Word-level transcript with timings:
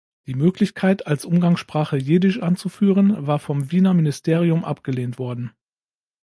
Die 0.25 0.33
Möglichkeit, 0.33 1.05
als 1.05 1.25
Umgangssprache 1.25 1.95
Jiddisch 1.95 2.39
anzuführen, 2.41 3.27
war 3.27 3.37
vom 3.37 3.71
Wiener 3.71 3.93
Ministerium 3.93 4.65
abgelehnt 4.65 5.19
worden. 5.19 5.51